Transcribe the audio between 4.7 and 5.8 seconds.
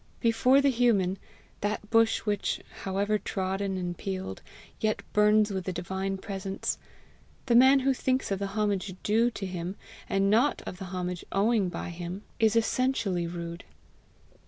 yet burns with the